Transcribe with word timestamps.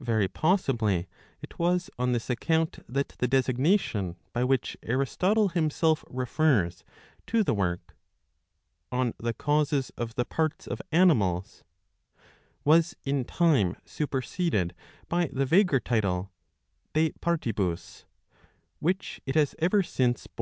Very 0.00 0.28
possibly 0.28 1.08
it 1.42 1.58
was 1.58 1.90
on 1.98 2.12
this 2.12 2.30
account 2.30 2.78
that 2.88 3.10
the 3.18 3.28
designation 3.28 4.16
by 4.32 4.44
which 4.44 4.78
Aristotle 4.82 5.50
himself* 5.50 6.06
refers 6.08 6.84
to 7.26 7.44
the 7.44 7.52
work," 7.52 7.94
On 9.00 9.12
the 9.18 9.34
Causes 9.34 9.92
of 9.98 10.14
the 10.14 10.24
Parts 10.24 10.66
of 10.66 10.80
Animals," 10.90 11.64
was 12.64 12.96
in 13.04 13.26
time 13.26 13.76
superseded 13.84 14.74
by 15.10 15.28
the 15.30 15.44
vaguer 15.44 15.80
title" 15.80 16.32
De 16.94 17.12
Partibus," 17.20 18.06
which 18.78 19.20
it 19.26 19.34
has 19.34 19.54
ever 19.58 19.82
since 19.82 20.26
borne. 20.26 20.30